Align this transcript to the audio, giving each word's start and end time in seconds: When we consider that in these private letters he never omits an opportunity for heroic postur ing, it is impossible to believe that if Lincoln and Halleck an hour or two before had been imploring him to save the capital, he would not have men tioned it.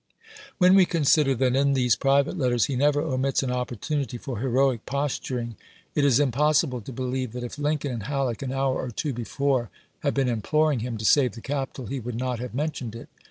When 0.57 0.73
we 0.73 0.87
consider 0.87 1.35
that 1.35 1.55
in 1.55 1.73
these 1.73 1.95
private 1.95 2.35
letters 2.35 2.65
he 2.65 2.75
never 2.75 3.01
omits 3.01 3.43
an 3.43 3.51
opportunity 3.51 4.17
for 4.17 4.39
heroic 4.39 4.87
postur 4.87 5.39
ing, 5.39 5.57
it 5.93 6.03
is 6.03 6.19
impossible 6.19 6.81
to 6.81 6.91
believe 6.91 7.33
that 7.33 7.43
if 7.43 7.59
Lincoln 7.59 7.91
and 7.91 8.03
Halleck 8.07 8.41
an 8.41 8.51
hour 8.51 8.73
or 8.77 8.89
two 8.89 9.13
before 9.13 9.69
had 9.99 10.15
been 10.15 10.27
imploring 10.27 10.79
him 10.79 10.97
to 10.97 11.05
save 11.05 11.33
the 11.33 11.41
capital, 11.41 11.85
he 11.85 11.99
would 11.99 12.15
not 12.15 12.39
have 12.39 12.55
men 12.55 12.71
tioned 12.71 12.95
it. 12.95 13.09